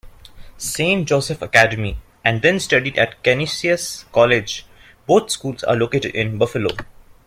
[0.57, 1.95] Saint Joseph Academy,
[2.25, 6.69] and then studied at Canisius College-both schools are located in Buffalo.